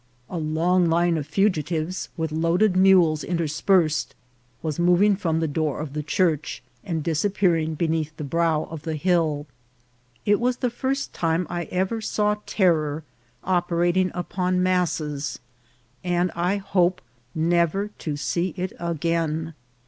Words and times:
A 0.31 0.39
long 0.39 0.87
line 0.89 1.15
of 1.15 1.27
fugitives, 1.27 2.09
with 2.17 2.31
loaded 2.31 2.75
mules 2.75 3.23
interspersed, 3.23 4.15
was 4.63 4.79
moving 4.79 5.15
from 5.15 5.39
the 5.39 5.47
door 5.47 5.79
of 5.79 5.93
the 5.93 6.01
church, 6.01 6.63
and 6.83 7.03
disappearing 7.03 7.75
beneath 7.75 8.17
the 8.17 8.23
brow 8.23 8.63
of 8.71 8.81
the 8.81 8.95
hill. 8.95 9.45
It 10.25 10.39
was 10.39 10.57
the 10.57 10.71
first 10.71 11.13
time 11.13 11.45
I 11.51 11.65
ever 11.65 12.01
saw 12.01 12.37
terror 12.47 13.03
operating 13.43 14.09
upon 14.15 14.63
masses, 14.63 15.37
and 16.03 16.31
I 16.35 16.55
hope 16.57 16.99
never 17.35 17.89
to 17.99 18.17
see 18.17 18.55
it 18.57 18.73
again. 18.79 19.53